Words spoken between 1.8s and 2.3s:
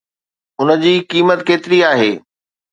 آهي؟